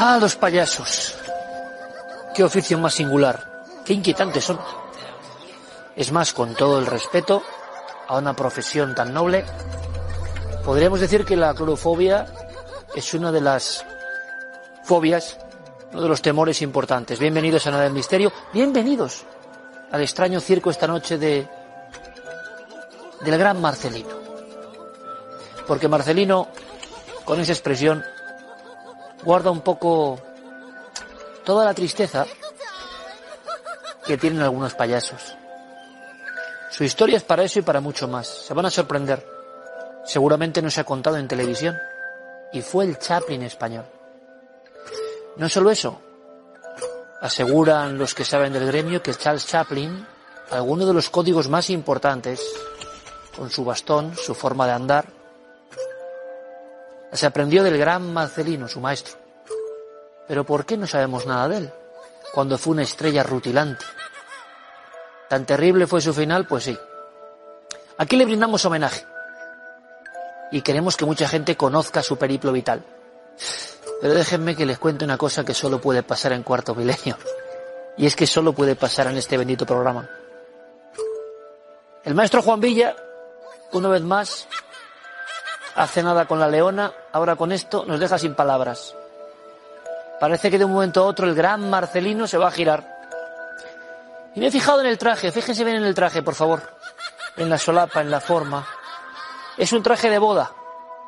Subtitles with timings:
[0.00, 1.12] Ah, los payasos.
[2.32, 3.64] Qué oficio más singular.
[3.84, 4.60] Qué inquietantes son.
[5.96, 7.42] Es más, con todo el respeto
[8.06, 9.44] a una profesión tan noble,
[10.64, 12.26] podríamos decir que la clorofobia
[12.94, 13.84] es una de las
[14.84, 15.36] fobias,
[15.90, 17.18] uno de los temores importantes.
[17.18, 18.32] Bienvenidos a Nada del Misterio.
[18.52, 19.24] Bienvenidos
[19.90, 21.48] al extraño circo esta noche de
[23.22, 24.16] del gran Marcelino.
[25.66, 26.46] Porque Marcelino,
[27.24, 28.04] con esa expresión,
[29.28, 30.18] guarda un poco
[31.44, 32.24] toda la tristeza
[34.06, 35.36] que tienen algunos payasos.
[36.70, 38.26] Su historia es para eso y para mucho más.
[38.26, 39.22] Se van a sorprender.
[40.06, 41.76] Seguramente no se ha contado en televisión.
[42.54, 43.84] Y fue el Chaplin español.
[45.36, 46.00] No solo eso.
[47.20, 50.06] Aseguran los que saben del gremio que Charles Chaplin,
[50.52, 52.40] alguno de los códigos más importantes,
[53.36, 55.17] con su bastón, su forma de andar,
[57.12, 59.14] se aprendió del gran Marcelino, su maestro.
[60.26, 61.72] Pero ¿por qué no sabemos nada de él?
[62.34, 63.84] Cuando fue una estrella rutilante.
[65.28, 66.46] ¿Tan terrible fue su final?
[66.46, 66.78] Pues sí.
[67.96, 69.04] Aquí le brindamos homenaje.
[70.52, 72.84] Y queremos que mucha gente conozca su periplo vital.
[74.00, 77.16] Pero déjenme que les cuente una cosa que solo puede pasar en cuarto milenio.
[77.96, 80.08] Y es que solo puede pasar en este bendito programa.
[82.04, 82.94] El maestro Juan Villa,
[83.72, 84.46] una vez más,
[85.78, 88.96] hace nada con la leona, ahora con esto nos deja sin palabras.
[90.18, 92.84] Parece que de un momento a otro el gran Marcelino se va a girar.
[94.34, 96.62] Y me he fijado en el traje, fíjense bien en el traje, por favor.
[97.36, 98.66] En la solapa, en la forma.
[99.56, 100.50] Es un traje de boda,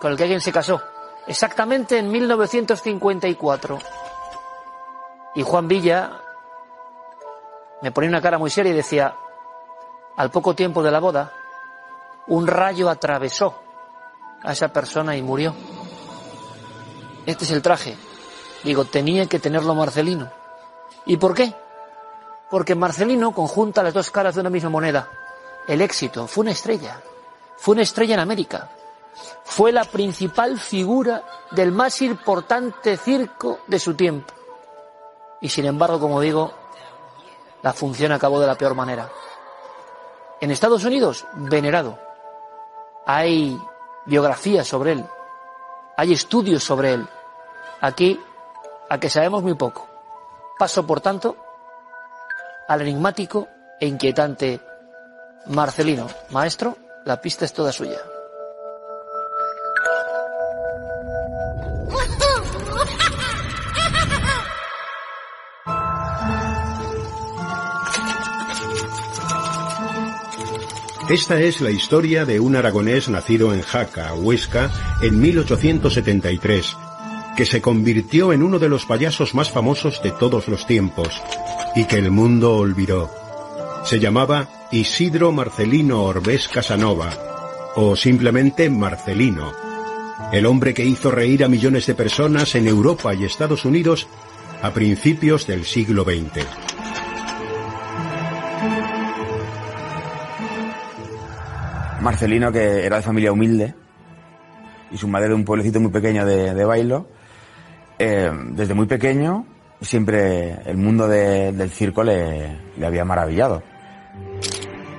[0.00, 0.80] con el que alguien se casó.
[1.26, 3.78] Exactamente en 1954.
[5.34, 6.10] Y Juan Villa
[7.82, 9.14] me ponía una cara muy seria y decía,
[10.16, 11.32] al poco tiempo de la boda,
[12.28, 13.60] un rayo atravesó
[14.44, 15.54] a esa persona y murió.
[17.26, 17.96] Este es el traje.
[18.62, 20.30] Digo, tenía que tenerlo Marcelino.
[21.06, 21.54] ¿Y por qué?
[22.50, 25.08] Porque Marcelino conjunta las dos caras de una misma moneda.
[25.66, 27.00] El éxito fue una estrella.
[27.56, 28.70] Fue una estrella en América.
[29.44, 34.32] Fue la principal figura del más importante circo de su tiempo.
[35.40, 36.52] Y sin embargo, como digo,
[37.62, 39.10] la función acabó de la peor manera.
[40.40, 41.98] En Estados Unidos, venerado.
[43.06, 43.58] Hay
[44.06, 45.04] biografías sobre él,
[45.96, 47.06] hay estudios sobre él.
[47.80, 48.20] Aquí,
[48.88, 49.88] a que sabemos muy poco.
[50.58, 51.36] Paso, por tanto,
[52.68, 53.48] al enigmático
[53.80, 54.60] e inquietante
[55.46, 56.08] Marcelino.
[56.30, 57.98] Maestro, la pista es toda suya.
[71.08, 74.70] Esta es la historia de un aragonés nacido en Jaca, Huesca,
[75.02, 76.76] en 1873,
[77.36, 81.22] que se convirtió en uno de los payasos más famosos de todos los tiempos
[81.76, 83.10] y que el mundo olvidó.
[83.84, 87.10] Se llamaba Isidro Marcelino Orbés Casanova
[87.76, 89.52] o simplemente Marcelino,
[90.32, 94.08] el hombre que hizo reír a millones de personas en Europa y Estados Unidos
[94.62, 96.73] a principios del siglo XX.
[102.04, 103.74] Marcelino, que era de familia humilde,
[104.92, 107.08] y su madre de un pueblecito muy pequeño de, Bailo,
[107.98, 109.46] eh, desde muy pequeño
[109.80, 113.62] siempre el mundo del circo le, había maravillado.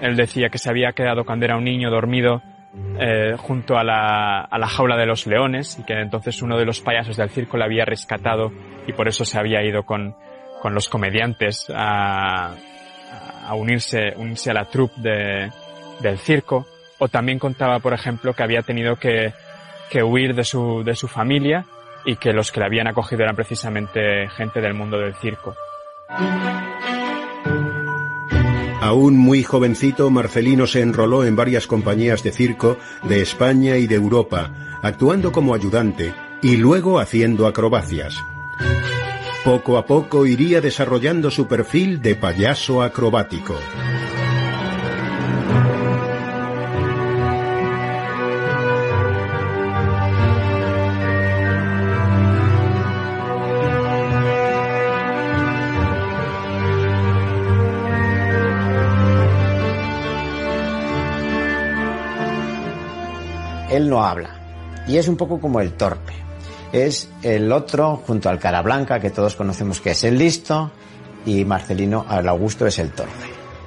[0.00, 2.42] Él decía que se había quedado cuando era un niño dormido
[2.98, 6.64] eh, junto a la, a la, jaula de los leones y que entonces uno de
[6.64, 8.50] los payasos del circo le había rescatado
[8.86, 10.16] y por eso se había ido con,
[10.64, 12.54] los comediantes a,
[13.54, 15.50] unirse, unirse a la troupe de,
[16.00, 16.66] del circo.
[17.04, 19.34] O también contaba, por ejemplo, que había tenido que,
[19.90, 21.64] que huir de su, de su familia
[22.04, 25.56] y que los que le habían acogido eran precisamente gente del mundo del circo.
[28.80, 33.96] Aún muy jovencito, Marcelino se enroló en varias compañías de circo de España y de
[33.96, 38.16] Europa, actuando como ayudante y luego haciendo acrobacias.
[39.44, 43.56] Poco a poco iría desarrollando su perfil de payaso acrobático.
[63.72, 64.84] Él no habla.
[64.86, 66.12] Y es un poco como el torpe.
[66.72, 70.72] Es el otro junto al cara blanca que todos conocemos que es el listo
[71.26, 73.12] y Marcelino al Augusto es el torpe.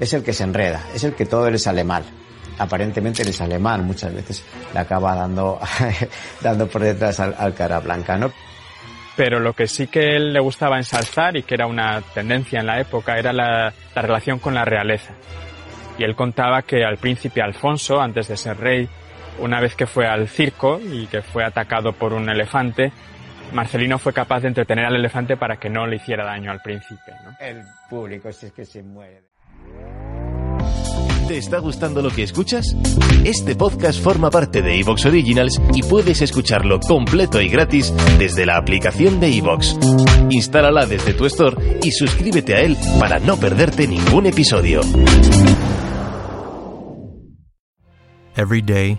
[0.00, 2.04] Es el que se enreda, es el que todo le sale mal.
[2.58, 5.58] Aparentemente le sale mal, muchas veces le acaba dando,
[6.40, 8.30] dando por detrás al, cara blanca, ¿no?
[9.14, 12.66] pero lo que sí que él le gustaba ensalzar y que era una tendencia en
[12.66, 15.12] la época era la, la, relación con la realeza.
[15.98, 18.88] Y él contaba que al príncipe Alfonso, antes de ser rey,
[19.38, 22.92] una vez que fue al circo y que fue atacado por un elefante,
[23.52, 27.12] Marcelino fue capaz de entretener al elefante para que no le hiciera daño al príncipe.
[27.40, 29.22] El público, si es que se muere.
[31.28, 32.76] ¿Te está gustando lo que escuchas?
[33.24, 38.56] Este podcast forma parte de Evox Originals y puedes escucharlo completo y gratis desde la
[38.56, 39.78] aplicación de Evox.
[40.30, 44.80] Instálala desde tu store y suscríbete a él para no perderte ningún episodio.
[48.36, 48.98] Every day